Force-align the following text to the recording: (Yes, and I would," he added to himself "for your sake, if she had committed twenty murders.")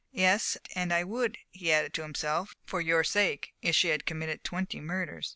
(Yes, 0.13 0.57
and 0.73 0.91
I 0.91 1.03
would," 1.03 1.37
he 1.51 1.71
added 1.71 1.93
to 1.93 2.01
himself 2.01 2.55
"for 2.65 2.81
your 2.81 3.03
sake, 3.03 3.53
if 3.61 3.75
she 3.75 3.89
had 3.89 4.07
committed 4.07 4.43
twenty 4.43 4.79
murders.") 4.81 5.29